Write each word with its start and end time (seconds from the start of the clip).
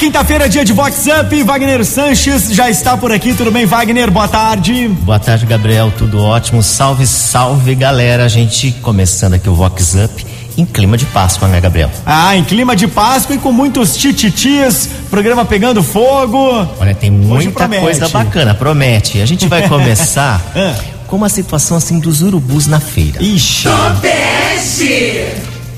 quinta-feira, 0.00 0.48
dia 0.48 0.64
de 0.64 0.72
Vox 0.72 1.04
Up. 1.20 1.42
Wagner 1.42 1.84
Sanches 1.84 2.48
já 2.54 2.70
está 2.70 2.96
por 2.96 3.12
aqui. 3.12 3.34
Tudo 3.34 3.50
bem, 3.50 3.66
Wagner? 3.66 4.10
Boa 4.10 4.26
tarde. 4.26 4.88
Boa 4.88 5.18
tarde, 5.18 5.44
Gabriel. 5.44 5.92
Tudo 5.96 6.22
ótimo. 6.22 6.62
Salve, 6.62 7.06
salve, 7.06 7.74
galera. 7.74 8.24
A 8.24 8.28
gente 8.28 8.72
começando 8.80 9.34
aqui 9.34 9.46
o 9.46 9.54
Vox 9.54 9.94
Up 9.94 10.26
em 10.56 10.64
clima 10.64 10.96
de 10.96 11.04
Páscoa, 11.04 11.46
né, 11.48 11.60
Gabriel? 11.60 11.90
Ah, 12.06 12.34
em 12.34 12.42
clima 12.42 12.74
de 12.74 12.88
Páscoa 12.88 13.36
e 13.36 13.38
com 13.38 13.52
muitos 13.52 13.94
tititis, 13.94 14.88
programa 15.10 15.44
pegando 15.44 15.82
fogo. 15.82 16.66
Olha, 16.80 16.94
tem 16.94 17.10
muita 17.10 17.68
coisa 17.68 18.08
bacana, 18.08 18.54
promete. 18.54 19.20
A 19.20 19.26
gente 19.26 19.46
vai 19.46 19.68
começar 19.68 20.40
Ah. 20.56 20.74
com 21.06 21.16
uma 21.16 21.28
situação 21.28 21.76
assim 21.76 21.98
dos 22.00 22.22
urubus 22.22 22.66
na 22.66 22.80
feira. 22.80 23.22
Ixi. 23.22 23.68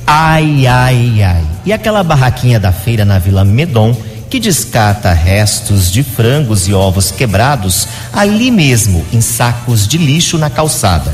Ai, 0.07 0.67
ai, 0.67 1.23
ai. 1.23 1.43
E 1.65 1.73
aquela 1.73 2.05
barraquinha 2.05 2.59
da 2.61 2.71
feira 2.73 3.05
na 3.05 3.19
Vila 3.19 3.45
Medon 3.45 3.95
que 4.33 4.41
descarta 4.41 5.13
restos 5.13 5.93
de 5.93 6.03
frangos 6.03 6.67
e 6.67 6.73
ovos 6.73 7.11
quebrados 7.11 7.87
ali 8.11 8.51
mesmo, 8.51 9.05
em 9.13 9.21
sacos 9.21 9.87
de 9.87 9.99
lixo 9.99 10.39
na 10.39 10.49
calçada. 10.49 11.13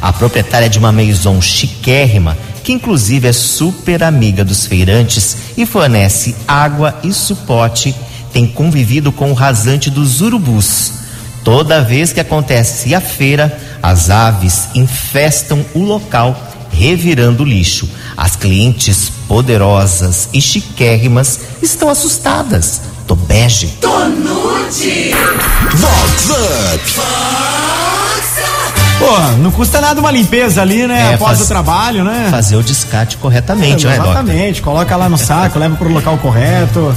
A 0.00 0.12
proprietária 0.12 0.68
de 0.68 0.78
uma 0.78 0.92
maison 0.92 1.40
chiquérrima, 1.40 2.38
que 2.62 2.72
inclusive 2.72 3.26
é 3.26 3.32
super 3.32 4.04
amiga 4.04 4.44
dos 4.44 4.66
feirantes 4.66 5.36
e 5.56 5.66
fornece 5.66 6.36
água 6.46 6.96
e 7.02 7.12
suporte, 7.12 7.92
tem 8.32 8.46
convivido 8.46 9.10
com 9.10 9.32
o 9.32 9.34
rasante 9.34 9.90
dos 9.90 10.20
urubus. 10.20 10.92
Toda 11.42 11.82
vez 11.82 12.12
que 12.12 12.20
acontece 12.20 12.94
a 12.94 13.00
feira, 13.00 13.58
as 13.82 14.10
aves 14.10 14.68
infestam 14.76 15.66
o 15.74 15.80
local, 15.80 16.47
revirando 16.78 17.42
o 17.42 17.46
lixo. 17.46 17.88
As 18.16 18.36
clientes 18.36 19.10
poderosas 19.26 20.28
e 20.32 20.40
chiquérrimas 20.40 21.40
estão 21.60 21.88
assustadas. 21.90 22.80
Tô 23.06 23.14
bege. 23.16 23.76
Vox 25.74 26.30
Up. 26.30 27.00
Pô, 28.98 29.18
não 29.42 29.50
custa 29.52 29.80
nada 29.80 30.00
uma 30.00 30.10
limpeza 30.10 30.60
ali, 30.60 30.86
né? 30.86 31.12
É, 31.12 31.14
Após 31.14 31.38
faz- 31.38 31.42
o 31.42 31.46
trabalho, 31.48 32.02
né? 32.04 32.28
Fazer 32.30 32.56
o 32.56 32.62
descarte 32.62 33.16
corretamente, 33.16 33.86
É, 33.86 33.90
né? 33.90 33.96
Exatamente. 33.96 34.60
Coloca 34.62 34.94
lá 34.96 35.08
no 35.08 35.16
saco, 35.16 35.58
leva 35.58 35.76
pro 35.76 35.88
local 35.92 36.18
correto. 36.18 36.94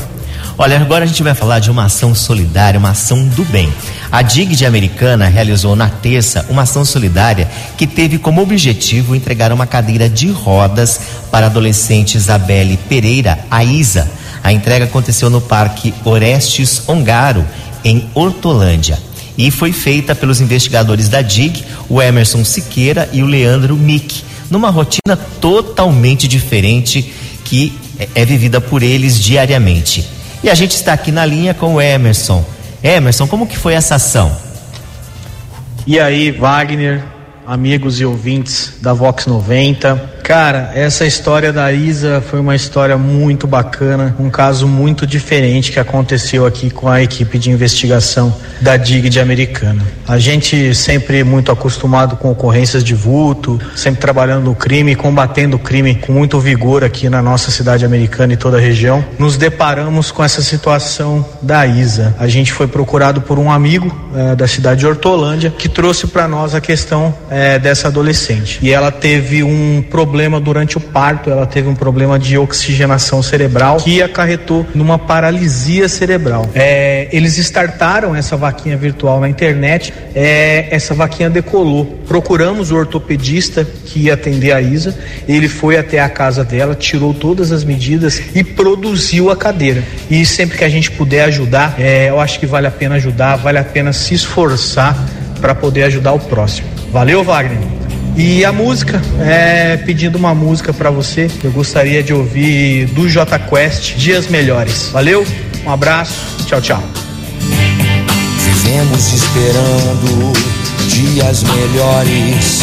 Olha, 0.63 0.79
agora 0.79 1.05
a 1.05 1.07
gente 1.07 1.23
vai 1.23 1.33
falar 1.33 1.57
de 1.57 1.71
uma 1.71 1.85
ação 1.85 2.13
solidária, 2.13 2.77
uma 2.77 2.91
ação 2.91 3.25
do 3.29 3.43
bem. 3.45 3.73
A 4.11 4.21
DIG 4.21 4.55
de 4.55 4.63
Americana 4.63 5.25
realizou 5.25 5.75
na 5.75 5.89
terça 5.89 6.45
uma 6.51 6.61
ação 6.61 6.85
solidária 6.85 7.49
que 7.75 7.87
teve 7.87 8.19
como 8.19 8.43
objetivo 8.43 9.15
entregar 9.15 9.51
uma 9.51 9.65
cadeira 9.65 10.07
de 10.07 10.29
rodas 10.29 11.01
para 11.31 11.47
a 11.47 11.49
adolescente 11.49 12.13
Isabelle 12.13 12.77
Pereira, 12.87 13.39
a 13.49 13.63
Isa. 13.63 14.07
A 14.43 14.53
entrega 14.53 14.85
aconteceu 14.85 15.31
no 15.31 15.41
Parque 15.41 15.95
Orestes 16.05 16.87
Ongaro, 16.87 17.43
em 17.83 18.07
Hortolândia. 18.13 18.99
E 19.35 19.49
foi 19.49 19.73
feita 19.73 20.13
pelos 20.13 20.41
investigadores 20.41 21.09
da 21.09 21.23
DIG, 21.23 21.63
o 21.89 21.99
Emerson 21.99 22.45
Siqueira 22.45 23.09
e 23.11 23.23
o 23.23 23.25
Leandro 23.25 23.75
Mick, 23.75 24.23
numa 24.47 24.69
rotina 24.69 25.17
totalmente 25.39 26.27
diferente 26.27 27.11
que 27.43 27.73
é- 27.97 28.07
é 28.13 28.25
vivida 28.25 28.61
por 28.61 28.83
eles 28.83 29.19
diariamente. 29.19 30.20
E 30.43 30.49
a 30.49 30.55
gente 30.55 30.71
está 30.71 30.93
aqui 30.93 31.11
na 31.11 31.23
linha 31.23 31.53
com 31.53 31.75
o 31.75 31.81
Emerson. 31.81 32.43
Emerson, 32.83 33.27
como 33.27 33.45
que 33.45 33.55
foi 33.55 33.75
essa 33.75 33.95
ação? 33.95 34.35
E 35.85 35.99
aí, 35.99 36.31
Wagner, 36.31 37.03
amigos 37.45 37.99
e 37.99 38.05
ouvintes 38.05 38.73
da 38.81 38.91
Vox 38.91 39.27
90. 39.27 40.20
Cara, 40.31 40.71
essa 40.73 41.05
história 41.05 41.51
da 41.51 41.73
Isa 41.73 42.23
foi 42.25 42.39
uma 42.39 42.55
história 42.55 42.97
muito 42.97 43.45
bacana, 43.45 44.15
um 44.17 44.29
caso 44.29 44.65
muito 44.65 45.05
diferente 45.05 45.73
que 45.73 45.77
aconteceu 45.77 46.45
aqui 46.45 46.69
com 46.69 46.87
a 46.87 47.03
equipe 47.03 47.37
de 47.37 47.51
investigação 47.51 48.33
da 48.61 48.77
DIG 48.77 49.09
de 49.09 49.19
Americana. 49.19 49.85
A 50.07 50.17
gente 50.17 50.73
sempre 50.73 51.21
muito 51.25 51.51
acostumado 51.51 52.15
com 52.15 52.31
ocorrências 52.31 52.81
de 52.81 52.95
vulto, 52.95 53.59
sempre 53.75 53.99
trabalhando 53.99 54.45
no 54.45 54.55
crime, 54.55 54.95
combatendo 54.95 55.57
o 55.57 55.59
crime 55.59 55.95
com 55.95 56.13
muito 56.13 56.39
vigor 56.39 56.81
aqui 56.81 57.09
na 57.09 57.21
nossa 57.21 57.51
cidade 57.51 57.83
americana 57.83 58.31
e 58.31 58.37
toda 58.37 58.55
a 58.55 58.61
região. 58.61 59.03
Nos 59.19 59.35
deparamos 59.35 60.11
com 60.11 60.23
essa 60.23 60.41
situação 60.41 61.25
da 61.41 61.67
Isa. 61.67 62.15
A 62.17 62.27
gente 62.29 62.53
foi 62.53 62.67
procurado 62.67 63.19
por 63.19 63.37
um 63.37 63.51
amigo 63.51 63.93
eh, 64.15 64.33
da 64.33 64.47
cidade 64.47 64.79
de 64.79 64.87
Hortolândia 64.87 65.53
que 65.57 65.67
trouxe 65.67 66.07
para 66.07 66.25
nós 66.25 66.55
a 66.55 66.61
questão 66.61 67.13
eh, 67.29 67.59
dessa 67.59 67.89
adolescente. 67.89 68.59
E 68.61 68.71
ela 68.71 68.91
teve 68.91 69.43
um 69.43 69.83
problema 69.89 70.20
durante 70.39 70.77
o 70.77 70.81
parto, 70.81 71.29
ela 71.29 71.45
teve 71.45 71.67
um 71.67 71.75
problema 71.75 72.17
de 72.19 72.37
oxigenação 72.37 73.21
cerebral 73.21 73.77
que 73.77 74.01
acarretou 74.01 74.65
numa 74.73 74.97
paralisia 74.97 75.87
cerebral. 75.87 76.49
Eh, 76.53 77.07
eles 77.11 77.37
startaram 77.37 78.15
essa 78.15 78.35
vaquinha 78.35 78.77
virtual 78.77 79.19
na 79.19 79.29
internet, 79.29 79.93
eh, 80.15 80.67
essa 80.71 80.93
vaquinha 80.93 81.29
decolou. 81.29 81.85
Procuramos 82.07 82.71
o 82.71 82.75
ortopedista 82.75 83.65
que 83.85 84.01
ia 84.01 84.13
atender 84.13 84.51
a 84.51 84.61
Isa, 84.61 84.97
ele 85.27 85.47
foi 85.47 85.77
até 85.77 85.99
a 85.99 86.09
casa 86.09 86.43
dela, 86.43 86.75
tirou 86.75 87.13
todas 87.13 87.51
as 87.51 87.63
medidas 87.63 88.21
e 88.35 88.43
produziu 88.43 89.29
a 89.29 89.35
cadeira. 89.35 89.83
E 90.09 90.25
sempre 90.25 90.57
que 90.57 90.63
a 90.63 90.69
gente 90.69 90.91
puder 90.91 91.23
ajudar, 91.25 91.75
eh, 91.79 92.09
eu 92.09 92.19
acho 92.19 92.39
que 92.39 92.45
vale 92.45 92.67
a 92.67 92.71
pena 92.71 92.95
ajudar, 92.95 93.35
vale 93.37 93.57
a 93.57 93.63
pena 93.63 93.93
se 93.93 94.13
esforçar 94.13 94.97
para 95.39 95.55
poder 95.55 95.83
ajudar 95.83 96.13
o 96.13 96.19
próximo. 96.19 96.67
Valeu, 96.91 97.23
Wagner? 97.23 97.80
E 98.15 98.43
a 98.43 98.51
música, 98.51 99.01
é, 99.19 99.77
pedindo 99.77 100.17
uma 100.17 100.35
música 100.35 100.73
para 100.73 100.89
você, 100.89 101.29
eu 101.43 101.51
gostaria 101.51 102.03
de 102.03 102.13
ouvir 102.13 102.85
do 102.87 103.07
J 103.09 103.39
Quest, 103.39 103.95
Dias 103.95 104.27
Melhores. 104.27 104.89
Valeu, 104.91 105.25
um 105.65 105.71
abraço, 105.71 106.45
tchau, 106.45 106.61
tchau. 106.61 106.83
Vivemos 108.37 109.13
esperando 109.13 110.33
dias 110.87 111.43
melhores. 111.43 112.61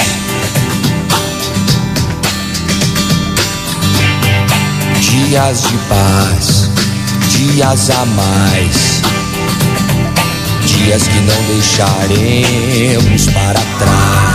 Dias 5.00 5.62
de 5.62 5.76
paz, 5.88 6.70
dias 7.30 7.90
a 7.90 8.04
mais. 8.06 9.02
Dias 10.64 11.08
que 11.08 11.20
não 11.20 11.42
deixaremos 11.54 13.26
para 13.26 13.60
trás. 13.78 14.27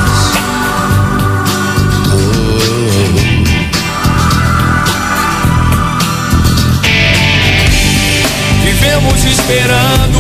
Vivemos 9.24 9.40
esperando 9.40 10.20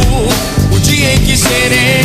o 0.72 0.80
dia 0.80 1.16
em 1.16 1.20
que 1.20 1.36
seremos 1.36 2.03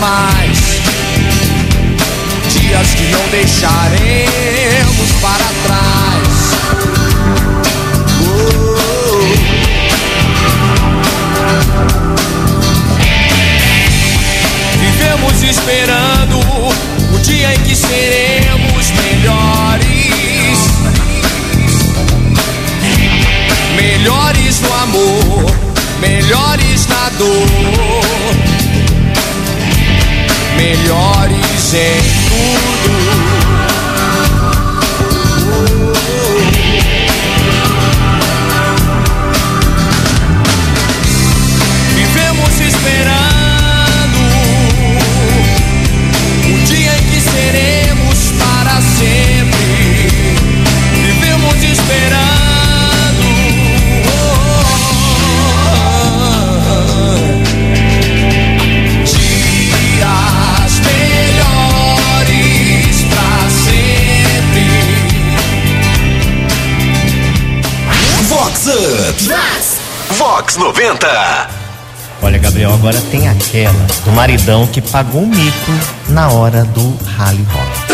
mais. 0.00 0.58
Dias 2.48 2.94
que 2.94 3.04
não 3.12 3.28
deixaremos 3.28 5.12
para 5.20 5.44
trás. 5.64 6.50
Oh. 8.22 8.40
Vivemos 14.80 15.42
esperando 15.42 16.38
o 17.14 17.18
dia 17.20 17.54
em 17.54 17.58
que 17.60 17.76
seremos 17.76 18.90
melhores. 18.90 19.90
Melhores 23.76 24.60
no 24.60 24.72
amor, 24.74 25.54
melhores 26.00 26.86
na 26.86 27.08
dor, 27.18 27.46
melhores 30.60 31.72
em 31.72 32.02
tudo. 32.28 32.99
90. 70.60 71.48
Olha, 72.20 72.36
Gabriel, 72.36 72.74
agora 72.74 73.00
tem 73.10 73.26
aquela 73.26 73.86
do 74.04 74.12
maridão 74.12 74.66
que 74.66 74.82
pagou 74.82 75.22
um 75.22 75.26
mico 75.26 75.72
na 76.10 76.28
hora 76.28 76.64
do 76.64 76.98
rally 77.16 77.46
rock. 77.50 77.88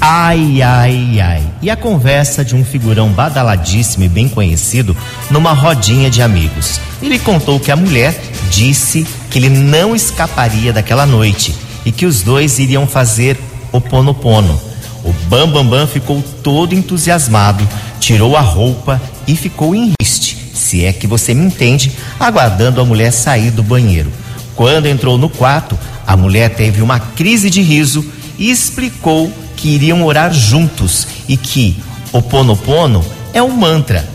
Ai, 0.00 0.62
ai, 0.62 1.20
ai. 1.20 1.42
E 1.60 1.68
a 1.68 1.76
conversa 1.76 2.42
de 2.42 2.56
um 2.56 2.64
figurão 2.64 3.10
badaladíssimo 3.10 4.04
e 4.04 4.08
bem 4.08 4.30
conhecido 4.30 4.96
numa 5.30 5.52
rodinha 5.52 6.08
de 6.08 6.22
amigos. 6.22 6.80
Ele 7.02 7.18
contou 7.18 7.60
que 7.60 7.70
a 7.70 7.76
mulher 7.76 8.18
disse 8.48 9.06
que 9.30 9.38
ele 9.38 9.50
não 9.50 9.94
escaparia 9.94 10.72
daquela 10.72 11.04
noite 11.04 11.54
e 11.84 11.92
que 11.92 12.06
os 12.06 12.22
dois 12.22 12.58
iriam 12.58 12.86
fazer 12.86 13.38
o 13.70 13.78
ponopono. 13.78 14.58
O 15.04 15.12
Bambambam 15.28 15.64
Bam 15.64 15.80
Bam 15.80 15.86
ficou 15.86 16.22
todo 16.42 16.74
entusiasmado, 16.74 17.66
tirou 17.98 18.36
a 18.36 18.40
roupa 18.40 19.00
e 19.26 19.36
ficou 19.36 19.74
em 19.74 19.92
riste, 20.00 20.29
se 20.70 20.84
é 20.84 20.92
que 20.92 21.06
você 21.08 21.34
me 21.34 21.44
entende, 21.44 21.90
aguardando 22.18 22.80
a 22.80 22.84
mulher 22.84 23.10
sair 23.10 23.50
do 23.50 23.60
banheiro. 23.60 24.12
Quando 24.54 24.86
entrou 24.86 25.18
no 25.18 25.28
quarto, 25.28 25.76
a 26.06 26.16
mulher 26.16 26.50
teve 26.50 26.80
uma 26.80 27.00
crise 27.00 27.50
de 27.50 27.60
riso 27.60 28.04
e 28.38 28.52
explicou 28.52 29.32
que 29.56 29.68
iriam 29.70 30.04
orar 30.04 30.32
juntos 30.32 31.08
e 31.28 31.36
que 31.36 31.76
o 32.12 32.22
Ponopono 32.22 33.04
é 33.34 33.42
um 33.42 33.50
mantra. 33.50 34.08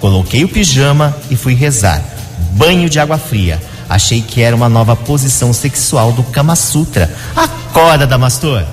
Coloquei 0.00 0.42
o 0.42 0.48
pijama 0.48 1.16
e 1.30 1.36
fui 1.36 1.54
rezar. 1.54 2.02
Banho 2.50 2.90
de 2.90 2.98
água 2.98 3.16
fria. 3.16 3.62
Achei 3.88 4.20
que 4.20 4.42
era 4.42 4.56
uma 4.56 4.68
nova 4.68 4.96
posição 4.96 5.52
sexual 5.52 6.10
do 6.10 6.24
Kama 6.24 6.56
Sutra. 6.56 7.08
Acorda, 7.36 8.08
Damastor! 8.08 8.64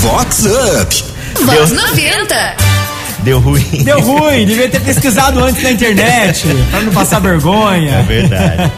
Vox 0.00 0.44
Up. 0.46 1.04
Vox 1.44 1.72
90. 1.72 2.79
Deu 3.22 3.38
ruim. 3.38 3.64
Deu 3.84 4.00
ruim, 4.00 4.46
devia 4.46 4.68
ter 4.68 4.80
pesquisado 4.80 5.42
antes 5.44 5.62
na 5.62 5.70
internet, 5.72 6.46
pra 6.70 6.80
não 6.80 6.92
passar 6.92 7.18
É 7.18 7.20
vergonha. 7.20 8.02
verdade. 8.02 8.72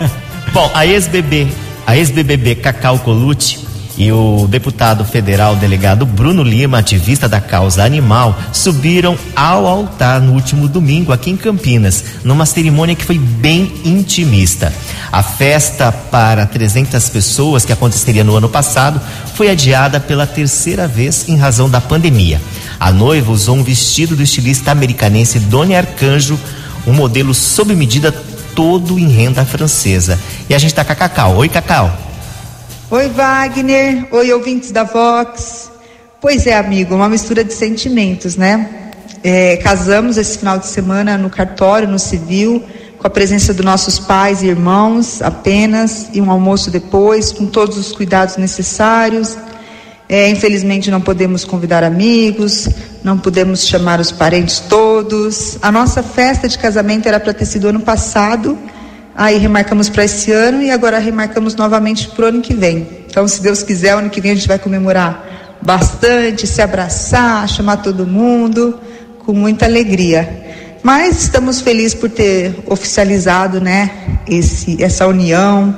Bom, 0.53 0.71
a 0.75 0.85
ex-BB, 0.87 1.49
a 1.87 1.97
ex-BBB 1.97 2.57
Cacau 2.57 2.99
Colucci 2.99 3.61
e 3.97 4.11
o 4.11 4.47
deputado 4.49 5.05
federal 5.05 5.55
delegado 5.55 6.05
Bruno 6.07 6.43
Lima, 6.43 6.79
ativista 6.79 7.29
da 7.29 7.41
causa 7.41 7.85
animal, 7.85 8.37
subiram 8.53 9.17
ao 9.37 9.67
altar 9.67 10.21
no 10.21 10.33
último 10.33 10.67
domingo 10.67 11.13
aqui 11.13 11.31
em 11.31 11.37
Campinas, 11.37 12.03
numa 12.25 12.45
cerimônia 12.47 12.95
que 12.95 13.05
foi 13.05 13.19
bem 13.19 13.73
intimista. 13.85 14.73
A 15.13 15.23
festa 15.23 15.93
para 15.93 16.47
300 16.47 17.09
pessoas 17.11 17.65
que 17.67 17.73
aconteceria 17.73 18.25
no 18.25 18.35
ano 18.35 18.49
passado 18.49 19.01
foi 19.35 19.51
adiada 19.51 20.01
pela 20.01 20.27
terceira 20.27 20.89
vez 20.89 21.29
em 21.29 21.37
razão 21.37 21.69
da 21.69 21.81
pandemia. 21.81 22.41
A 22.83 22.91
noiva 22.91 23.31
usou 23.31 23.55
um 23.55 23.63
vestido 23.63 24.17
do 24.17 24.25
estilista 24.25 24.73
americanense 24.73 25.39
Doni 25.39 25.77
Arcanjo, 25.77 26.37
um 26.85 26.93
modelo 26.93 27.33
sob 27.33 27.77
medida 27.77 28.11
todo 28.57 28.99
em 28.99 29.07
renda 29.07 29.45
francesa. 29.45 30.19
E 30.49 30.55
a 30.55 30.59
gente 30.59 30.75
tá 30.75 30.85
com 30.85 30.91
a 30.91 30.97
Cacau. 30.97 31.37
Oi, 31.37 31.49
Cacau. 31.49 31.97
Oi, 32.91 33.09
Wagner. 33.09 34.09
Oi, 34.11 34.33
ouvintes 34.33 34.73
da 34.73 34.83
Vox. 34.83 35.71
Pois 36.21 36.45
é, 36.45 36.59
amigo, 36.59 36.97
uma 36.97 37.09
mistura 37.09 37.45
de 37.45 37.55
sentimentos, 37.55 38.35
né? 38.35 38.69
É, 39.23 39.59
casamos 39.59 40.17
esse 40.17 40.39
final 40.39 40.59
de 40.59 40.67
semana 40.67 41.17
no 41.17 41.31
cartório, 41.31 41.87
no 41.87 42.01
civil, 42.01 42.65
com 42.99 43.07
a 43.07 43.11
presença 43.11 43.55
dos 43.55 43.65
nossos 43.65 44.01
pais 44.01 44.43
e 44.43 44.47
irmãos 44.47 45.23
apenas, 45.23 46.09
e 46.13 46.21
um 46.21 46.33
almoço 46.33 46.69
depois, 46.69 47.31
com 47.31 47.47
todos 47.47 47.79
os 47.79 47.93
cuidados 47.93 48.37
necessários. 48.39 49.37
É, 50.13 50.29
infelizmente 50.29 50.91
não 50.91 51.01
podemos 51.01 51.43
convidar 51.43 51.83
amigos, 51.83 52.69
não 53.03 53.17
podemos 53.17 53.67
chamar 53.67 53.99
os 53.99 54.13
parentes 54.13 54.61
todos. 54.61 55.57
A 55.63 55.73
nossa 55.73 56.03
festa 56.03 56.47
de 56.47 56.59
casamento 56.59 57.09
era 57.09 57.19
para 57.19 57.33
ter 57.33 57.47
sido 57.47 57.69
ano 57.69 57.81
passado, 57.81 58.59
aí 59.15 59.39
remarcamos 59.39 59.89
para 59.89 60.05
esse 60.05 60.31
ano 60.31 60.63
e 60.63 60.71
agora 60.71 60.99
remarcamos 60.99 61.55
novamente 61.55 62.09
para 62.09 62.27
o 62.27 62.29
ano 62.29 62.43
que 62.43 62.53
vem. 62.53 62.87
Então, 63.09 63.27
se 63.27 63.41
Deus 63.41 63.63
quiser, 63.63 63.95
ano 63.95 64.11
que 64.11 64.21
vem 64.21 64.33
a 64.33 64.35
gente 64.35 64.47
vai 64.47 64.59
comemorar 64.59 65.57
bastante, 65.63 66.47
se 66.47 66.61
abraçar, 66.61 67.49
chamar 67.49 67.79
todo 67.79 68.07
mundo, 68.07 68.79
com 69.21 69.33
muita 69.33 69.65
alegria. 69.65 70.77
Mas 70.83 71.23
estamos 71.23 71.63
felizes 71.63 71.95
por 71.95 72.11
ter 72.11 72.55
oficializado, 72.67 73.63
né, 73.63 73.91
esse, 74.29 74.77
essa 74.85 75.07
união, 75.07 75.75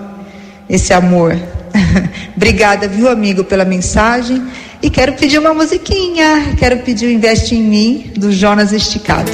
esse 0.68 0.92
amor. 0.92 1.38
Obrigada, 2.36 2.88
viu, 2.88 3.08
amigo, 3.08 3.44
pela 3.44 3.64
mensagem. 3.64 4.42
E 4.82 4.90
quero 4.90 5.14
pedir 5.14 5.38
uma 5.38 5.54
musiquinha. 5.54 6.54
Quero 6.58 6.78
pedir 6.78 7.06
o 7.06 7.10
Investe 7.10 7.54
em 7.54 7.62
Mim, 7.62 8.12
do 8.16 8.32
Jonas 8.32 8.72
Esticado. 8.72 9.30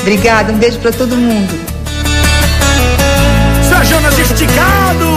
Obrigada, 0.00 0.52
um 0.52 0.58
beijo 0.58 0.78
para 0.78 0.92
todo 0.92 1.16
mundo. 1.16 1.58
Seu 3.68 3.84
Jonas 3.84 4.18
Esticado! 4.18 5.10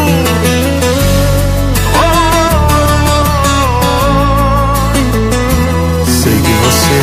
Sei 6.06 6.34
que 6.34 6.54
você 6.66 7.02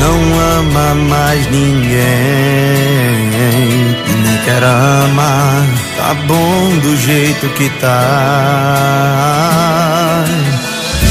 não 0.00 0.40
ama 0.58 0.94
mais 0.94 1.50
ninguém 1.50 3.23
nem 3.54 4.38
quer 4.44 4.62
amar. 4.62 5.66
Tá 5.96 6.14
bom 6.26 6.78
do 6.78 6.96
jeito 6.96 7.48
que 7.50 7.68
tá. 7.80 7.94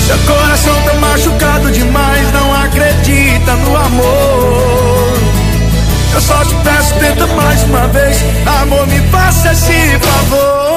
Seu 0.05 0.17
coração 0.19 0.81
tá 0.83 0.93
machucado 0.95 1.71
demais, 1.71 2.31
não 2.33 2.53
acredita 2.55 3.55
no 3.55 3.75
amor. 3.75 5.17
Eu 6.13 6.21
só 6.21 6.43
te 6.45 6.55
peço, 6.55 6.93
tenta 6.95 7.25
mais 7.27 7.63
uma 7.63 7.87
vez. 7.87 8.17
Amor, 8.61 8.85
me 8.87 8.99
faça 9.09 9.51
esse 9.51 9.97
favor. 9.99 10.73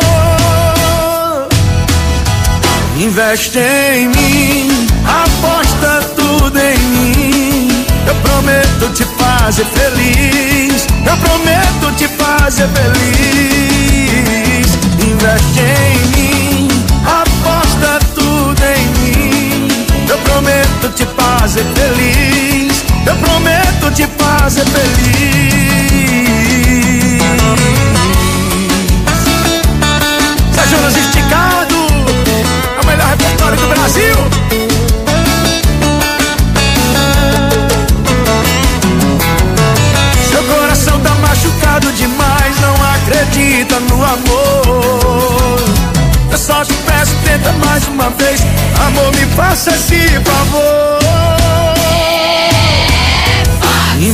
Investe 2.99 3.59
em 3.59 4.09
mim, 4.09 4.87
Aposta 5.05 6.01
tudo 6.17 6.59
em 6.59 6.79
mim. 6.79 7.87
Eu 8.07 8.15
prometo 8.17 8.89
te 8.95 9.05
fazer 9.05 9.65
feliz. 9.67 9.86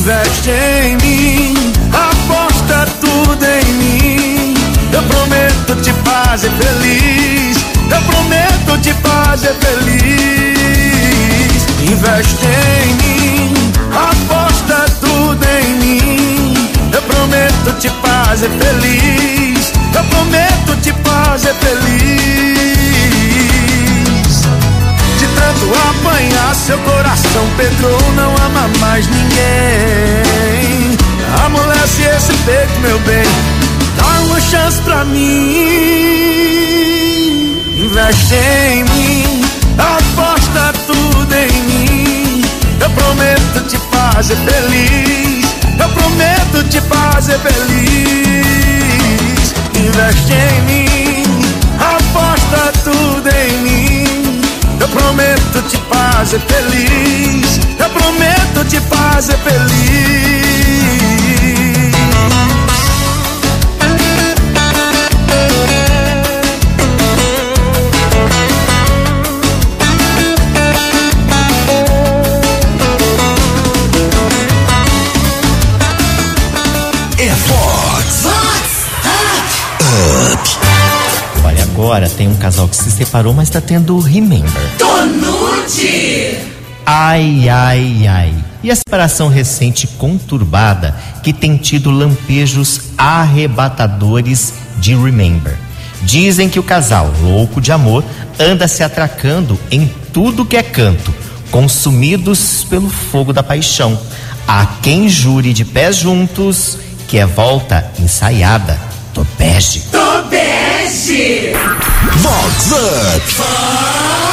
Investe 0.03 0.51
em 0.51 0.97
mim, 0.97 1.55
aposta 1.93 2.87
tudo 3.01 3.45
em 3.45 3.65
mim. 3.75 4.55
Eu 4.93 5.01
prometo 5.05 5.77
te 5.77 5.93
fazer 6.03 6.51
feliz. 6.51 7.57
Eu 7.89 8.03
prometo 8.11 8.79
te 8.83 8.93
fazer 8.95 9.55
feliz. 9.61 9.95
Investe 11.89 12.47
em 12.47 12.95
mim, 12.95 13.55
aposta 13.95 14.87
tudo 15.01 15.47
em 15.61 15.75
mim. 15.79 16.55
Eu 16.93 17.03
prometo 17.03 17.73
te 17.79 17.89
fazer 18.05 18.51
feliz. 18.59 19.73
Eu 19.95 20.03
prometo 20.03 20.75
te 20.83 20.93
fazer 21.05 21.55
feliz. 21.61 22.03
Tanto 25.43 25.67
apanhar, 25.91 26.55
seu 26.55 26.79
coração 26.79 27.45
Pedro 27.57 27.99
não 28.15 28.33
ama 28.47 28.69
mais 28.79 29.09
ninguém. 29.09 30.97
Amolece 31.45 32.03
esse 32.03 32.33
peito, 32.45 32.79
meu 32.81 32.99
bem. 33.01 33.27
Dá 33.97 34.21
uma 34.23 34.41
chance 34.41 34.81
pra 34.83 35.05
mim. 35.05 35.21
Investe 37.77 38.35
em 38.35 38.85
mim, 38.85 39.43
aposta 39.79 40.73
tudo 40.87 41.35
em 41.35 41.53
mim. 41.63 42.45
Eu 42.81 42.91
prometo 42.91 43.61
te 43.69 43.79
fazer 43.91 44.37
feliz. 44.37 45.45
Eu 45.77 45.89
prometo 45.89 46.63
te 46.69 46.81
fazer 46.83 47.39
feliz. 47.41 48.63
Investe 49.75 50.33
em 50.33 50.61
mim, 50.63 50.82
fazer 56.23 56.41
feliz. 56.41 57.59
Eu 57.81 57.91
prometo 57.91 58.65
te 58.69 58.81
fazer 58.83 59.37
feliz. 59.39 59.73
É 77.19 77.31
Fox. 77.35 78.27
Up. 80.33 81.45
Olha, 81.45 81.65
agora 81.65 82.09
tem 82.09 82.29
um 82.29 82.37
casal 82.37 82.69
que 82.69 82.77
se 82.77 82.93
separou, 82.93 83.35
mas 83.35 83.51
tá 83.51 83.61
tendo 83.61 83.99
remember. 83.99 84.53
Tonute! 84.79 85.42
Ai, 86.85 87.49
ai, 87.49 88.07
ai. 88.07 88.35
E 88.63 88.71
a 88.71 88.77
separação 88.77 89.29
recente 89.29 89.87
conturbada 89.87 90.95
que 91.23 91.33
tem 91.33 91.57
tido 91.57 91.91
lampejos 91.91 92.81
arrebatadores 92.97 94.55
de 94.79 94.95
Remember. 94.95 95.57
Dizem 96.03 96.49
que 96.49 96.59
o 96.59 96.63
casal, 96.63 97.13
louco 97.23 97.61
de 97.61 97.71
amor, 97.71 98.05
anda 98.39 98.67
se 98.67 98.83
atracando 98.83 99.59
em 99.71 99.91
tudo 100.13 100.45
que 100.45 100.57
é 100.57 100.63
canto, 100.63 101.15
consumidos 101.51 102.65
pelo 102.65 102.91
fogo 102.91 103.33
da 103.33 103.43
paixão. 103.43 103.99
Há 104.47 104.67
quem 104.83 105.09
jure 105.09 105.53
de 105.53 105.65
pés 105.65 105.97
juntos 105.97 106.79
que 107.07 107.19
é 107.19 107.27
volta 107.27 107.91
ensaiada 107.99 108.81
do 109.15 109.25
bege. 109.39 109.83
Tobege! 109.91 111.53
Vox 112.17 112.73
Up. 112.73 114.32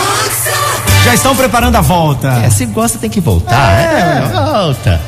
Já 1.10 1.16
estão 1.16 1.36
preparando 1.36 1.76
a 1.76 1.82
volta. 1.82 2.28
É, 2.46 2.52
se 2.52 2.68
gosta 2.68 3.00
tem 3.00 3.10
que 3.10 3.20
voltar, 3.20 3.74
é, 3.74 4.22
volta. 4.32 5.02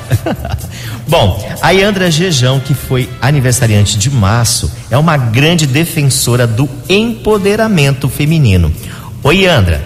Bom, 1.07 1.39
a 1.61 1.69
Yandra 1.69 2.09
Jejão, 2.09 2.59
que 2.59 2.73
foi 2.73 3.07
aniversariante 3.21 3.99
de 3.99 4.09
março, 4.09 4.71
é 4.89 4.97
uma 4.97 5.15
grande 5.15 5.67
defensora 5.67 6.47
do 6.47 6.67
empoderamento 6.89 8.09
feminino. 8.09 8.73
Oi, 9.21 9.43
Yandra. 9.43 9.85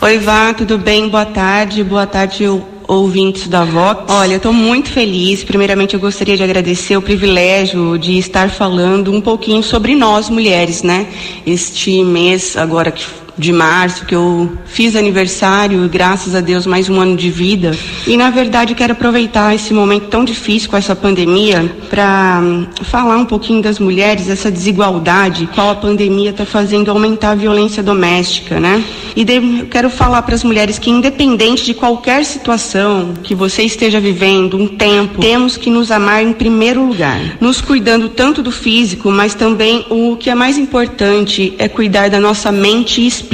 Oi, 0.00 0.18
Vá, 0.18 0.52
tudo 0.52 0.76
bem? 0.76 1.08
Boa 1.08 1.26
tarde. 1.26 1.84
Boa 1.84 2.04
tarde, 2.08 2.44
ouvintes 2.88 3.46
da 3.46 3.62
Vox. 3.62 4.12
Olha, 4.12 4.32
eu 4.32 4.38
estou 4.38 4.52
muito 4.52 4.90
feliz. 4.90 5.44
Primeiramente, 5.44 5.94
eu 5.94 6.00
gostaria 6.00 6.36
de 6.36 6.42
agradecer 6.42 6.96
o 6.96 7.02
privilégio 7.02 7.96
de 7.96 8.18
estar 8.18 8.50
falando 8.50 9.12
um 9.12 9.20
pouquinho 9.20 9.62
sobre 9.62 9.94
nós, 9.94 10.28
mulheres, 10.28 10.82
né? 10.82 11.06
Este 11.46 12.02
mês, 12.02 12.56
agora 12.56 12.90
que 12.90 13.04
de 13.38 13.52
março, 13.52 14.04
que 14.04 14.14
eu 14.14 14.52
fiz 14.66 14.96
aniversário 14.96 15.88
graças 15.88 16.34
a 16.34 16.40
Deus 16.40 16.66
mais 16.66 16.88
um 16.88 17.00
ano 17.00 17.16
de 17.16 17.30
vida. 17.30 17.76
E 18.06 18.16
na 18.16 18.30
verdade 18.30 18.74
quero 18.74 18.92
aproveitar 18.92 19.54
esse 19.54 19.72
momento 19.72 20.08
tão 20.08 20.24
difícil 20.24 20.68
com 20.68 20.76
essa 20.76 20.96
pandemia 20.96 21.70
para 21.88 22.42
falar 22.82 23.16
um 23.16 23.24
pouquinho 23.24 23.62
das 23.62 23.78
mulheres, 23.78 24.28
essa 24.28 24.50
desigualdade, 24.50 25.48
qual 25.54 25.70
a 25.70 25.74
pandemia 25.76 26.30
está 26.30 26.44
fazendo 26.44 26.90
aumentar 26.90 27.30
a 27.30 27.34
violência 27.34 27.82
doméstica, 27.82 28.58
né? 28.58 28.82
E 29.14 29.24
de, 29.24 29.66
quero 29.70 29.88
falar 29.88 30.22
para 30.22 30.34
as 30.34 30.44
mulheres 30.44 30.78
que 30.78 30.90
independente 30.90 31.64
de 31.64 31.74
qualquer 31.74 32.24
situação 32.24 33.14
que 33.22 33.34
você 33.34 33.62
esteja 33.62 34.00
vivendo, 34.00 34.56
um 34.56 34.66
tempo, 34.66 35.20
temos 35.20 35.56
que 35.56 35.70
nos 35.70 35.90
amar 35.90 36.22
em 36.22 36.32
primeiro 36.32 36.84
lugar, 36.84 37.20
nos 37.40 37.60
cuidando 37.60 38.08
tanto 38.08 38.42
do 38.42 38.50
físico, 38.50 39.10
mas 39.10 39.34
também 39.34 39.86
o 39.90 40.16
que 40.16 40.30
é 40.30 40.34
mais 40.34 40.58
importante 40.58 41.54
é 41.58 41.68
cuidar 41.68 42.10
da 42.10 42.20
nossa 42.20 42.50
mente 42.50 43.00
e 43.00 43.06
espírito. 43.06 43.27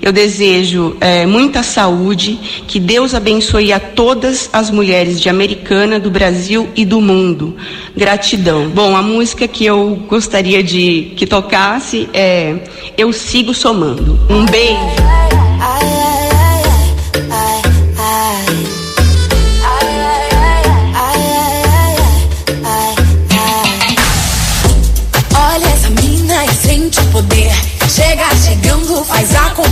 Eu 0.00 0.12
desejo 0.12 0.96
é, 1.00 1.26
muita 1.26 1.62
saúde, 1.62 2.38
que 2.66 2.80
Deus 2.80 3.14
abençoe 3.14 3.72
a 3.72 3.80
todas 3.80 4.48
as 4.52 4.70
mulheres 4.70 5.20
de 5.20 5.28
Americana, 5.28 6.00
do 6.00 6.10
Brasil 6.10 6.68
e 6.74 6.84
do 6.84 7.00
mundo. 7.00 7.56
Gratidão. 7.96 8.68
Bom, 8.68 8.96
a 8.96 9.02
música 9.02 9.46
que 9.46 9.64
eu 9.64 10.02
gostaria 10.08 10.62
de 10.62 11.12
que 11.16 11.26
tocasse 11.26 12.08
é 12.12 12.56
Eu 12.96 13.12
Sigo 13.12 13.54
Somando. 13.54 14.18
Um 14.30 14.44
beijo. 14.46 15.17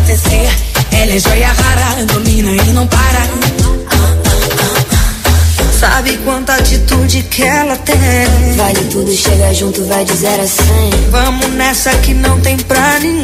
Acontecer. 0.06 0.48
Ela 0.92 1.12
é 1.12 1.18
joia 1.18 1.48
rara, 1.48 2.04
domina 2.06 2.50
e 2.50 2.72
não 2.72 2.86
para. 2.86 3.26
Sabe 5.78 6.16
quanta 6.18 6.54
atitude 6.54 7.22
que 7.24 7.42
ela 7.42 7.76
tem? 7.76 7.96
Vale 8.56 8.84
tudo, 8.84 9.12
chega 9.12 9.52
junto, 9.52 9.84
vai 9.84 10.04
de 10.04 10.16
0 10.16 10.42
a 10.42 10.46
100. 10.46 10.64
Vamos 11.10 11.48
nessa 11.50 11.90
que 11.98 12.14
não 12.14 12.40
tem 12.40 12.56
pra 12.56 12.98
ninguém. 13.00 13.15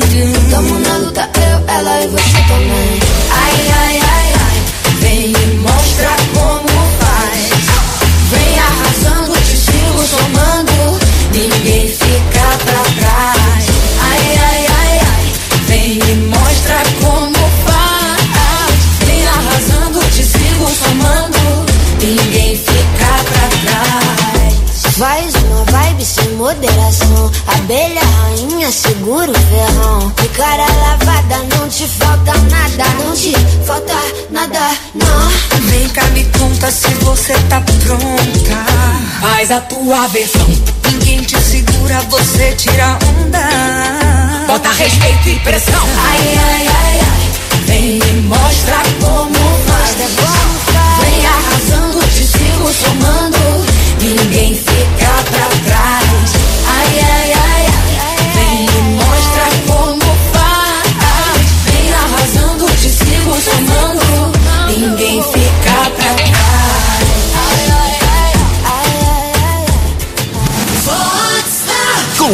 A 39.52 39.60
tua 39.60 40.06
versão. 40.08 40.46
Ninguém 40.90 41.22
te 41.22 41.38
segura, 41.38 42.00
você 42.08 42.52
tira 42.52 42.98
onda. 43.20 44.46
Bota 44.46 44.70
respeito 44.70 45.28
e 45.28 45.38
pressão. 45.40 45.88
Ai, 45.98 46.38
ai, 46.38 46.66
ai, 46.66 47.00
ai. 47.00 47.60
Vem 47.66 47.98
me 47.98 48.12
mostra 48.22 48.82
como 49.00 49.11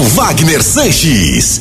Wagner 0.08 0.62
Sanches. 0.62 1.60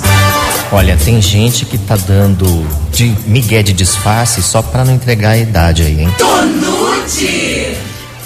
Olha, 0.71 0.97
tem 0.97 1.21
gente 1.21 1.65
que 1.65 1.77
tá 1.77 1.97
dando 1.97 2.45
de 2.91 3.15
migué 3.27 3.61
de 3.61 3.73
disfarce 3.73 4.41
só 4.41 4.61
para 4.61 4.85
não 4.85 4.93
entregar 4.93 5.31
a 5.31 5.37
idade 5.37 5.83
aí, 5.83 6.01
hein? 6.01 6.09
Tonute! 6.17 7.77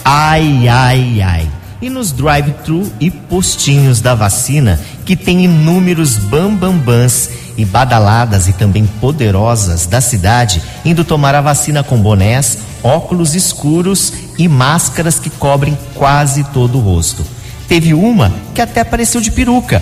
Ai, 0.05 0.67
ai, 0.67 1.21
ai. 1.21 1.49
E 1.81 1.89
nos 1.89 2.11
drive-thru 2.11 2.91
e 2.99 3.09
postinhos 3.09 3.99
da 3.99 4.13
vacina, 4.13 4.79
que 5.05 5.15
tem 5.15 5.45
inúmeros 5.45 6.17
bambambãs 6.17 7.29
e 7.57 7.65
badaladas 7.65 8.47
e 8.47 8.53
também 8.53 8.85
poderosas 8.85 9.87
da 9.87 9.99
cidade, 9.99 10.61
indo 10.85 11.03
tomar 11.03 11.33
a 11.33 11.41
vacina 11.41 11.83
com 11.83 11.97
bonés, 11.97 12.59
óculos 12.83 13.33
escuros 13.33 14.13
e 14.37 14.47
máscaras 14.47 15.19
que 15.19 15.29
cobrem 15.29 15.77
quase 15.95 16.43
todo 16.45 16.77
o 16.77 16.81
rosto. 16.81 17.25
Teve 17.67 17.93
uma 17.93 18.31
que 18.53 18.61
até 18.61 18.81
apareceu 18.81 19.19
de 19.19 19.31
peruca. 19.31 19.81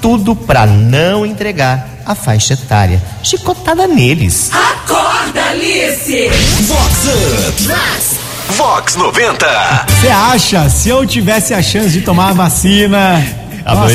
Tudo 0.00 0.34
para 0.34 0.66
não 0.66 1.26
entregar 1.26 1.88
a 2.06 2.14
faixa 2.14 2.54
etária. 2.54 3.02
Chicotada 3.22 3.86
neles. 3.86 4.50
Acorda, 4.52 5.42
Alice! 5.50 6.28
Vox 6.62 7.06
Up! 7.48 8.20
Vox 8.56 8.96
90! 8.96 9.86
Você 9.88 10.08
acha? 10.08 10.68
Se 10.68 10.88
eu 10.88 11.06
tivesse 11.06 11.54
a 11.54 11.62
chance 11.62 11.90
de 11.90 12.00
tomar 12.00 12.30
a 12.30 12.32
vacina. 12.32 13.24
Amor, 13.64 13.90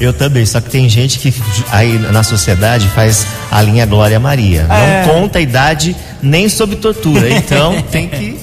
eu 0.00 0.12
também, 0.12 0.44
só 0.46 0.60
que 0.60 0.70
tem 0.70 0.88
gente 0.88 1.18
que 1.18 1.32
aí 1.70 1.98
na 1.98 2.22
sociedade 2.22 2.88
faz 2.88 3.26
a 3.50 3.60
linha 3.62 3.84
Glória 3.86 4.18
Maria. 4.18 4.66
É. 4.68 5.06
Não 5.06 5.14
conta 5.14 5.38
a 5.38 5.42
idade 5.42 5.94
nem 6.22 6.48
sob 6.48 6.76
tortura, 6.76 7.30
então 7.30 7.80
tem 7.90 8.08
que. 8.08 8.38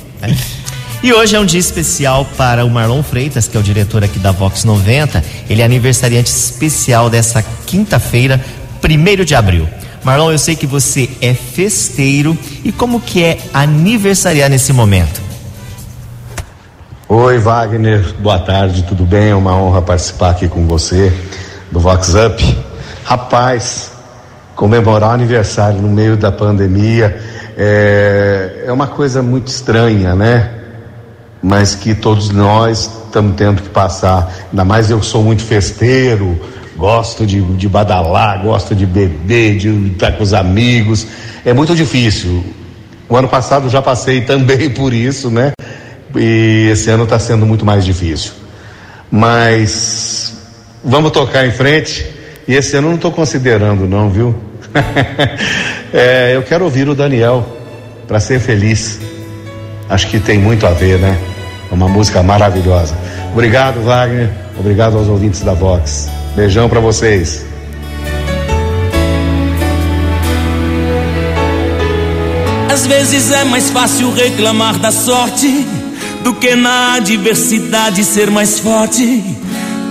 E 1.01 1.13
hoje 1.13 1.33
é 1.33 1.39
um 1.39 1.45
dia 1.45 1.61
especial 1.61 2.25
para 2.35 2.65
o 2.65 2.69
Marlon 2.69 3.01
Freitas, 3.01 3.47
que 3.47 3.55
é 3.55 3.59
o 3.59 3.63
diretor 3.63 4.03
aqui 4.03 4.19
da 4.19 4.33
Vox 4.33 4.65
90. 4.65 5.23
Ele 5.49 5.61
é 5.61 5.65
aniversariante 5.65 6.29
especial 6.29 7.09
dessa 7.09 7.41
quinta-feira, 7.65 8.37
1 8.83 9.23
de 9.23 9.33
abril. 9.33 9.65
Marlon, 10.03 10.29
eu 10.29 10.37
sei 10.37 10.57
que 10.57 10.67
você 10.67 11.09
é 11.21 11.33
festeiro 11.33 12.37
e 12.65 12.71
como 12.73 12.99
que 12.99 13.23
é 13.23 13.37
aniversariar 13.53 14.49
nesse 14.49 14.73
momento? 14.73 15.21
Oi, 17.07 17.37
Wagner, 17.37 18.13
boa 18.19 18.39
tarde, 18.39 18.83
tudo 18.83 19.05
bem? 19.05 19.29
É 19.29 19.35
uma 19.35 19.55
honra 19.55 19.81
participar 19.81 20.31
aqui 20.31 20.49
com 20.49 20.67
você 20.67 21.13
do 21.71 21.79
Vox 21.79 22.13
Up. 22.13 22.57
Rapaz, 23.05 23.93
comemorar 24.53 25.11
o 25.11 25.13
aniversário 25.13 25.81
no 25.81 25.87
meio 25.87 26.17
da 26.17 26.29
pandemia 26.29 27.17
é, 27.57 28.65
é 28.65 28.71
uma 28.73 28.87
coisa 28.87 29.23
muito 29.23 29.47
estranha, 29.47 30.13
né? 30.13 30.58
Mas 31.41 31.75
que 31.75 31.95
todos 31.95 32.29
nós 32.29 32.89
estamos 33.05 33.35
tendo 33.35 33.61
que 33.61 33.69
passar. 33.69 34.31
Ainda 34.49 34.63
mais 34.63 34.89
eu 34.89 35.01
sou 35.01 35.23
muito 35.23 35.43
festeiro, 35.43 36.39
gosto 36.77 37.25
de, 37.25 37.41
de 37.41 37.67
badalar, 37.67 38.41
gosto 38.41 38.73
de 38.73 38.85
beber, 38.85 39.57
de 39.57 39.69
estar 39.91 40.13
com 40.13 40.23
os 40.23 40.33
amigos. 40.33 41.05
É 41.43 41.53
muito 41.53 41.75
difícil. 41.75 42.43
O 43.07 43.15
ano 43.15 43.27
passado 43.27 43.69
já 43.69 43.81
passei 43.81 44.21
também 44.25 44.69
por 44.69 44.93
isso, 44.93 45.29
né? 45.29 45.51
E 46.15 46.69
esse 46.71 46.89
ano 46.89 47.03
está 47.03 47.19
sendo 47.19 47.45
muito 47.45 47.65
mais 47.65 47.83
difícil. 47.85 48.31
Mas 49.11 50.37
vamos 50.83 51.11
tocar 51.11 51.45
em 51.45 51.51
frente. 51.51 52.05
E 52.47 52.55
esse 52.55 52.75
ano 52.77 52.87
eu 52.87 52.89
não 52.91 52.95
estou 52.95 53.11
considerando, 53.11 53.87
não, 53.87 54.09
viu? 54.09 54.35
É, 55.91 56.35
eu 56.35 56.43
quero 56.43 56.65
ouvir 56.65 56.87
o 56.87 56.93
Daniel 56.93 57.43
para 58.07 58.19
ser 58.19 58.39
feliz. 58.39 58.99
Acho 59.89 60.07
que 60.07 60.19
tem 60.19 60.37
muito 60.37 60.67
a 60.67 60.69
ver, 60.69 60.99
né? 60.99 61.17
Uma 61.71 61.87
música 61.87 62.23
maravilhosa. 62.23 62.95
Obrigado, 63.31 63.81
Wagner. 63.83 64.29
Obrigado 64.57 64.97
aos 64.97 65.07
ouvintes 65.07 65.41
da 65.41 65.53
Vox. 65.53 66.09
Beijão 66.35 66.67
para 66.67 66.79
vocês. 66.79 67.45
Às 72.71 72.87
vezes 72.87 73.31
é 73.31 73.43
mais 73.43 73.69
fácil 73.69 74.13
reclamar 74.13 74.79
da 74.79 74.91
sorte 74.91 75.65
do 76.23 76.33
que 76.33 76.55
na 76.55 76.95
adversidade 76.95 78.03
ser 78.03 78.29
mais 78.29 78.59
forte. 78.59 79.23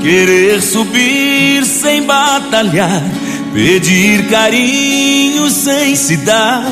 Querer 0.00 0.62
subir 0.62 1.64
sem 1.64 2.02
batalhar, 2.02 3.02
pedir 3.52 4.28
carinho 4.28 5.50
sem 5.50 5.96
se 5.96 6.16
dar, 6.18 6.64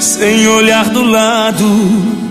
sem 0.00 0.46
olhar 0.46 0.88
do 0.90 1.02
lado. 1.02 2.23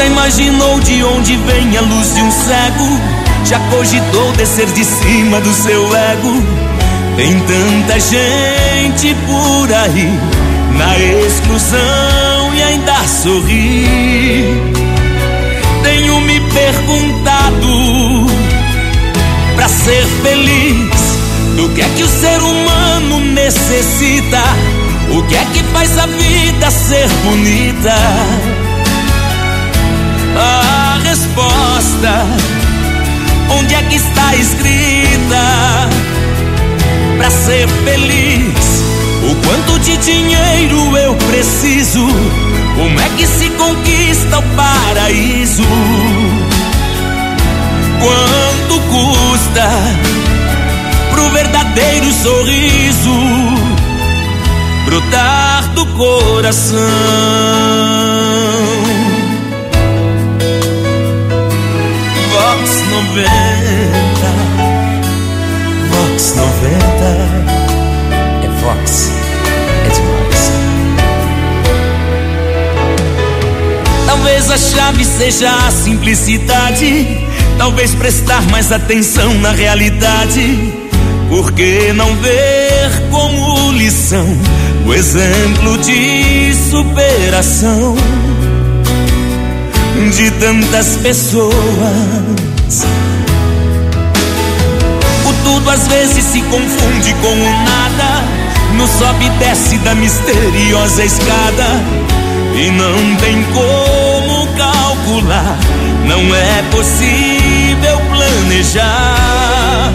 Já 0.00 0.06
imaginou 0.06 0.80
de 0.80 1.04
onde 1.04 1.36
vem 1.36 1.76
a 1.76 1.82
luz 1.82 2.14
de 2.14 2.22
um 2.22 2.30
cego? 2.30 3.00
Já 3.44 3.60
cogitou 3.68 4.32
descer 4.32 4.64
de 4.68 4.82
cima 4.82 5.38
do 5.42 5.52
seu 5.52 5.94
ego? 5.94 6.42
Tem 7.16 7.38
tanta 7.40 8.00
gente 8.00 9.14
por 9.26 9.70
aí 9.70 10.18
na 10.78 10.98
exclusão 10.98 12.54
e 12.54 12.62
ainda 12.62 12.94
sorri. 13.08 13.84
Tenho 15.82 16.18
me 16.22 16.40
perguntado 16.48 18.26
para 19.54 19.68
ser 19.68 20.06
feliz 20.22 21.18
do 21.58 21.68
que 21.74 21.82
é 21.82 21.88
que 21.94 22.04
o 22.04 22.08
ser 22.08 22.40
humano 22.40 23.20
necessita, 23.20 24.42
o 25.10 25.22
que 25.24 25.36
é 25.36 25.44
que 25.52 25.62
faz 25.74 25.98
a 25.98 26.06
vida 26.06 26.70
ser 26.70 27.06
bonita. 27.22 28.69
A 30.36 30.98
resposta, 31.02 32.26
onde 33.58 33.74
é 33.74 33.82
que 33.82 33.96
está 33.96 34.34
escrita? 34.36 35.88
Para 37.18 37.30
ser 37.30 37.68
feliz, 37.84 38.82
o 39.30 39.34
quanto 39.46 39.78
de 39.80 39.96
dinheiro 39.98 40.96
eu 40.96 41.14
preciso? 41.16 42.06
Como 42.76 43.00
é 43.00 43.08
que 43.16 43.26
se 43.26 43.50
conquista 43.50 44.38
o 44.38 44.42
paraíso? 44.56 45.62
Quanto 48.00 48.80
custa 48.88 49.68
pro 51.10 51.28
verdadeiro 51.30 52.10
sorriso 52.12 53.14
brotar 54.86 55.68
do 55.74 55.84
coração? 55.86 56.80
90 63.00 63.24
Vox 65.88 66.34
90 66.34 66.44
É 68.42 68.48
Vox, 68.60 69.10
é 69.86 69.88
demais. 69.88 70.52
Talvez 74.06 74.50
a 74.50 74.58
chave 74.58 75.04
seja 75.04 75.50
a 75.50 75.70
simplicidade. 75.70 77.26
Talvez 77.56 77.94
prestar 77.94 78.42
mais 78.50 78.70
atenção 78.70 79.32
na 79.34 79.52
realidade. 79.52 80.74
Por 81.30 81.52
que 81.52 81.94
não 81.94 82.14
ver 82.16 83.08
como 83.10 83.72
lição 83.72 84.26
o 84.84 84.92
exemplo 84.92 85.78
de 85.78 86.54
superação 86.70 87.96
de 90.14 90.30
tantas 90.32 90.96
pessoas? 90.96 92.49
O 95.26 95.32
tudo 95.42 95.70
às 95.70 95.88
vezes 95.88 96.24
se 96.24 96.40
confunde 96.42 97.12
com 97.14 97.32
o 97.32 97.64
nada. 97.64 98.24
No 98.76 98.86
sobe 98.86 99.26
e 99.26 99.30
desce 99.30 99.76
da 99.78 99.92
misteriosa 99.92 101.04
escada. 101.04 101.66
E 102.54 102.70
não 102.70 103.16
tem 103.16 103.42
como 103.52 104.46
calcular. 104.56 105.58
Não 106.06 106.32
é 106.32 106.62
possível 106.70 108.00
planejar. 108.08 109.92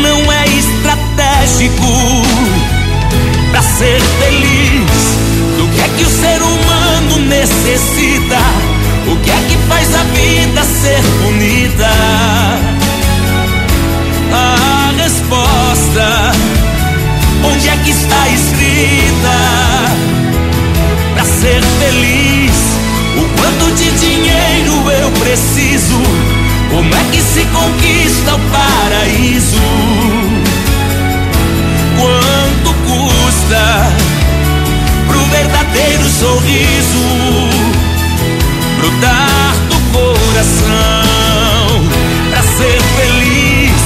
Não 0.00 0.32
é 0.32 0.46
estratégico 0.46 2.22
para 3.50 3.60
ser 3.60 4.00
feliz. 4.00 5.16
Do 5.58 5.68
que 5.68 5.80
é 5.82 5.88
que 5.98 6.02
o 6.02 6.08
ser 6.08 6.40
humano 6.40 7.18
necessita? 7.28 8.38
O 9.16 9.20
que 9.20 9.30
é 9.30 9.36
que 9.48 9.56
faz 9.66 9.94
a 9.94 10.02
vida 10.04 10.62
ser 10.62 11.02
bonita? 11.22 11.88
A 14.32 14.92
resposta, 15.02 16.32
onde 17.42 17.68
é 17.68 17.76
que 17.78 17.90
está 17.90 18.28
escrita? 18.28 19.36
Para 21.14 21.24
ser 21.24 21.62
feliz, 21.80 22.52
o 23.16 23.40
quanto 23.40 23.74
de 23.74 23.90
dinheiro 23.92 24.90
eu 24.90 25.10
preciso? 25.12 26.02
Como 26.70 26.94
é 26.94 27.04
que 27.10 27.22
se 27.22 27.44
conquista 27.46 28.34
o 28.34 28.40
paraíso? 28.50 29.62
Quanto 31.98 32.74
custa 32.84 33.92
pro 35.08 35.20
verdadeiro 35.24 36.04
sorriso 36.04 37.25
cuidar 38.96 39.54
do 39.68 39.76
coração 39.92 40.68
para 42.30 42.42
ser 42.42 42.80
feliz. 42.96 43.82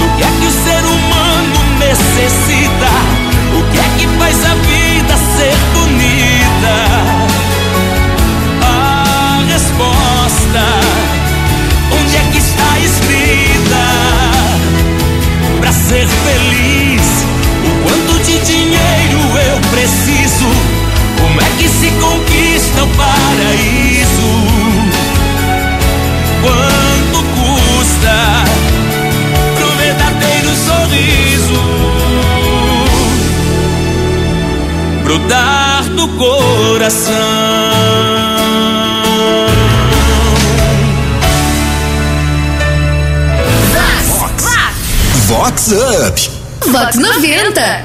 O 0.00 0.16
que 0.16 0.22
é 0.22 0.30
que 0.40 0.46
o 0.46 0.50
ser 0.50 0.84
humano 0.84 1.78
necessita? 1.78 2.92
O 3.58 3.62
que 3.70 3.78
é 3.78 3.88
que 3.98 4.06
faz 4.18 4.44
a 4.44 4.54
vida 4.54 5.16
ser 5.36 5.56
bonita? 5.74 6.76
A 8.62 9.42
resposta 9.48 10.64
onde 12.00 12.16
é 12.16 12.20
que 12.32 12.38
está 12.38 12.78
escrita? 12.78 13.82
Para 15.60 15.72
ser 15.72 16.06
feliz, 16.06 17.24
o 17.64 17.88
quanto 17.88 18.24
de 18.24 18.38
dinheiro 18.40 19.20
eu 19.46 19.60
preciso? 19.70 20.48
Como 21.18 21.40
é 21.40 21.48
que 21.56 21.68
se 21.68 21.90
conquista 22.00 22.82
o 22.82 22.88
paraíso? 22.88 23.91
Cuidar 35.32 35.82
do 35.96 36.08
coração. 36.08 37.12
Vox 45.26 45.72
Up. 45.72 46.30
Vox 46.70 46.96
90. 46.96 47.84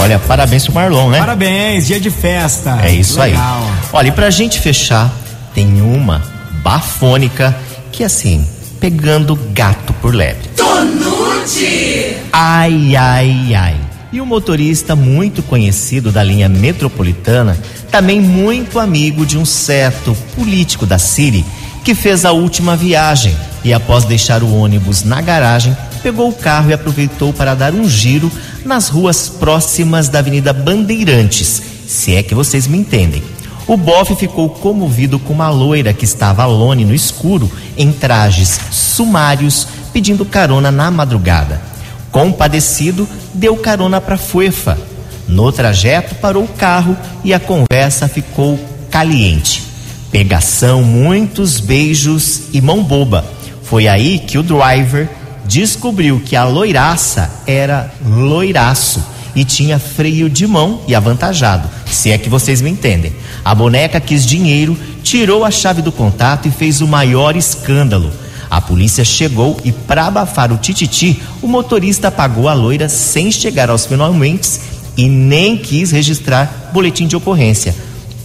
Olha, 0.00 0.18
parabéns 0.18 0.64
pro 0.64 0.74
Marlon, 0.74 1.10
né? 1.10 1.18
Parabéns, 1.18 1.86
dia 1.86 2.00
de 2.00 2.10
festa. 2.10 2.78
É 2.82 2.90
isso 2.90 3.20
Legal. 3.20 3.62
aí. 3.62 3.72
Olha, 3.92 4.08
e 4.08 4.12
pra 4.12 4.30
gente 4.30 4.58
fechar, 4.60 5.10
tem 5.54 5.82
uma 5.82 6.22
bafônica 6.62 7.54
que 7.92 8.02
assim, 8.02 8.46
pegando 8.80 9.36
gato 9.52 9.92
por 9.94 10.14
lebre. 10.14 10.48
Tonute. 10.56 12.16
Ai, 12.32 12.96
ai, 12.96 13.54
ai. 13.54 13.85
E 14.16 14.20
um 14.22 14.24
motorista 14.24 14.96
muito 14.96 15.42
conhecido 15.42 16.10
da 16.10 16.22
linha 16.22 16.48
metropolitana, 16.48 17.54
também 17.90 18.18
muito 18.18 18.80
amigo 18.80 19.26
de 19.26 19.36
um 19.36 19.44
certo 19.44 20.16
político 20.34 20.86
da 20.86 20.98
Siri, 20.98 21.44
que 21.84 21.94
fez 21.94 22.24
a 22.24 22.32
última 22.32 22.74
viagem 22.74 23.36
e 23.62 23.74
após 23.74 24.06
deixar 24.06 24.42
o 24.42 24.54
ônibus 24.54 25.04
na 25.04 25.20
garagem, 25.20 25.76
pegou 26.02 26.30
o 26.30 26.32
carro 26.32 26.70
e 26.70 26.72
aproveitou 26.72 27.30
para 27.30 27.54
dar 27.54 27.74
um 27.74 27.86
giro 27.86 28.32
nas 28.64 28.88
ruas 28.88 29.28
próximas 29.28 30.08
da 30.08 30.20
Avenida 30.20 30.50
Bandeirantes, 30.50 31.62
se 31.86 32.14
é 32.14 32.22
que 32.22 32.34
vocês 32.34 32.66
me 32.66 32.78
entendem. 32.78 33.22
O 33.66 33.76
bofe 33.76 34.16
ficou 34.16 34.48
comovido 34.48 35.18
com 35.18 35.34
uma 35.34 35.50
loira 35.50 35.92
que 35.92 36.06
estava 36.06 36.42
alone 36.42 36.86
no 36.86 36.94
escuro, 36.94 37.52
em 37.76 37.92
trajes 37.92 38.58
sumários, 38.70 39.68
pedindo 39.92 40.24
carona 40.24 40.70
na 40.70 40.90
madrugada. 40.90 41.75
Compadecido, 42.16 43.06
deu 43.34 43.54
carona 43.58 44.00
para 44.00 44.16
Fuefa. 44.16 44.78
No 45.28 45.52
trajeto, 45.52 46.14
parou 46.14 46.44
o 46.44 46.48
carro 46.48 46.96
e 47.22 47.34
a 47.34 47.38
conversa 47.38 48.08
ficou 48.08 48.58
caliente. 48.90 49.62
Pegação, 50.10 50.82
muitos 50.82 51.60
beijos 51.60 52.44
e 52.54 52.60
mão 52.62 52.82
boba. 52.82 53.22
Foi 53.62 53.86
aí 53.86 54.18
que 54.18 54.38
o 54.38 54.42
driver 54.42 55.10
descobriu 55.44 56.18
que 56.24 56.34
a 56.34 56.44
loiraça 56.44 57.30
era 57.46 57.92
loiraço 58.02 59.04
e 59.34 59.44
tinha 59.44 59.78
freio 59.78 60.30
de 60.30 60.46
mão 60.46 60.80
e 60.88 60.94
avantajado, 60.94 61.68
se 61.84 62.10
é 62.10 62.16
que 62.16 62.30
vocês 62.30 62.62
me 62.62 62.70
entendem. 62.70 63.14
A 63.44 63.54
boneca 63.54 64.00
quis 64.00 64.24
dinheiro, 64.24 64.74
tirou 65.02 65.44
a 65.44 65.50
chave 65.50 65.82
do 65.82 65.92
contato 65.92 66.48
e 66.48 66.50
fez 66.50 66.80
o 66.80 66.88
maior 66.88 67.36
escândalo. 67.36 68.10
A 68.56 68.60
polícia 68.62 69.04
chegou 69.04 69.60
e, 69.64 69.70
para 69.70 70.06
abafar 70.06 70.50
o 70.50 70.56
tititi, 70.56 71.22
o 71.42 71.46
motorista 71.46 72.10
pagou 72.10 72.48
a 72.48 72.54
loira 72.54 72.88
sem 72.88 73.30
chegar 73.30 73.68
aos 73.68 73.84
finalmente 73.84 74.58
e 74.96 75.10
nem 75.10 75.58
quis 75.58 75.90
registrar 75.90 76.70
boletim 76.72 77.06
de 77.06 77.14
ocorrência. 77.14 77.76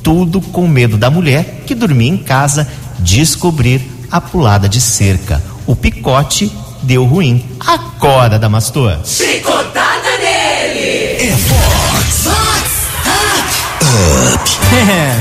Tudo 0.01 0.39
com 0.39 0.69
medo 0.69 0.95
da 0.95 1.09
mulher, 1.09 1.63
que 1.67 1.75
dormia 1.75 2.09
em 2.09 2.15
casa, 2.15 2.65
descobrir 2.99 3.81
a 4.09 4.21
pulada 4.21 4.69
de 4.69 4.79
cerca. 4.79 5.43
O 5.67 5.75
picote 5.75 6.49
deu 6.81 7.03
ruim. 7.03 7.43
Acorda, 7.59 8.39
Damastor. 8.39 8.99
Chicotada 9.03 10.17
nele. 10.17 11.27
É 11.27 11.35
Vox 11.35 12.21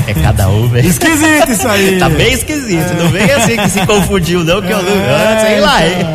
É 0.07 0.13
cada 0.13 0.49
um, 0.49 0.67
velho. 0.67 0.87
Esquisito 0.87 1.51
isso 1.51 1.67
aí. 1.67 1.99
Tá 1.99 2.09
bem 2.09 2.33
esquisito. 2.33 2.93
Não 2.95 3.09
vem 3.09 3.31
assim 3.31 3.57
que 3.57 3.69
se 3.69 3.85
confundiu, 3.85 4.43
não, 4.43 4.61
que 4.61 4.71
eu 4.71 4.81
não. 4.81 4.91
Ah, 4.91 5.39
sei 5.39 5.59
lá, 5.59 5.85
hein? 5.85 6.05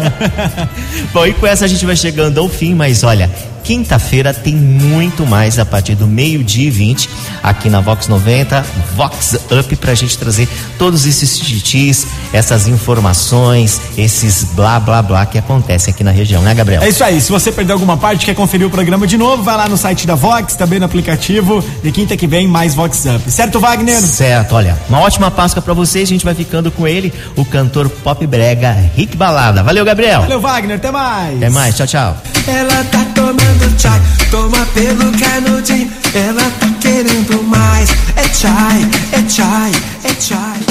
Bom, 1.12 1.26
e 1.26 1.32
com 1.34 1.46
essa 1.46 1.64
a 1.64 1.68
gente 1.68 1.84
vai 1.86 1.96
chegando 1.96 2.40
ao 2.40 2.48
fim, 2.48 2.74
mas 2.74 3.04
olha, 3.04 3.30
quinta-feira 3.66 4.32
tem 4.32 4.54
muito 4.54 5.26
mais 5.26 5.58
a 5.58 5.66
partir 5.66 5.96
do 5.96 6.06
meio-dia 6.06 6.68
e 6.68 6.70
20 6.70 7.10
aqui 7.42 7.68
na 7.68 7.80
Vox 7.80 8.06
90, 8.06 8.64
Vox 8.94 9.36
Up, 9.50 9.76
pra 9.76 9.92
gente 9.92 10.16
trazer 10.16 10.48
todos 10.78 11.04
esses 11.04 11.36
titis, 11.36 12.06
essas 12.32 12.68
informações, 12.68 13.80
esses 13.98 14.44
blá 14.44 14.78
blá 14.78 15.02
blá 15.02 15.26
que 15.26 15.36
acontecem 15.36 15.92
aqui 15.92 16.04
na 16.04 16.12
região, 16.12 16.42
né, 16.42 16.54
Gabriel? 16.54 16.80
É 16.80 16.88
isso 16.88 17.02
aí. 17.02 17.20
Se 17.20 17.32
você 17.32 17.50
perdeu 17.50 17.74
alguma 17.74 17.96
parte, 17.96 18.24
quer 18.24 18.36
conferir 18.36 18.68
o 18.68 18.70
programa 18.70 19.04
de 19.04 19.18
novo, 19.18 19.42
vai 19.42 19.56
lá 19.56 19.68
no 19.68 19.76
site 19.76 20.06
da 20.06 20.14
Vox, 20.14 20.54
também 20.54 20.78
no 20.78 20.84
aplicativo. 20.84 21.62
E 21.82 21.90
quinta 21.90 22.16
que 22.16 22.28
vem, 22.28 22.46
mais 22.46 22.72
Vox 22.72 23.04
Up. 23.04 23.28
Certo, 23.28 23.58
Wagner? 23.58 24.00
Certo, 24.00 24.54
olha, 24.54 24.78
uma 24.88 25.00
ótima 25.00 25.28
Páscoa 25.28 25.60
pra 25.60 25.74
vocês, 25.74 26.08
a 26.08 26.12
gente 26.12 26.24
vai 26.24 26.36
ficando 26.36 26.70
com 26.70 26.86
ele, 26.86 27.12
o 27.34 27.44
cantor 27.44 27.88
pop 27.88 28.24
brega 28.28 28.70
Rick 28.94 29.16
Balada. 29.16 29.64
Valeu, 29.64 29.84
Gabriel. 29.84 30.20
Valeu, 30.20 30.40
Wagner. 30.40 30.76
Até 30.76 30.92
mais. 30.92 31.36
Até 31.36 31.50
mais, 31.50 31.74
tchau, 31.74 31.86
tchau. 31.86 32.16
Ela 32.46 32.84
tá 32.84 33.04
tomando 33.12 33.55
querendo 33.56 33.80
chai, 33.80 34.00
toma 34.30 34.66
pelo 34.74 35.12
canudinho. 35.18 35.90
Ela 36.14 36.42
tá 36.58 36.68
querendo 36.80 37.42
mais. 37.44 37.90
É 38.16 38.28
chai, 38.32 38.88
é 39.12 39.28
chai, 39.28 39.72
é 40.04 40.20
chai. 40.20 40.65